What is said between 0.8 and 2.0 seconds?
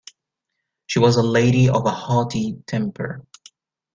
She was a lady of a